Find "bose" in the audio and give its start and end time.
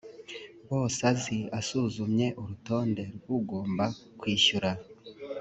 0.69-0.99